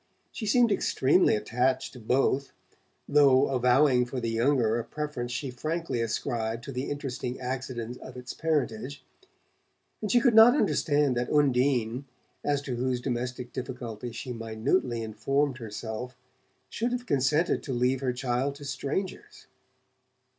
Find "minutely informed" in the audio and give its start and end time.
14.33-15.59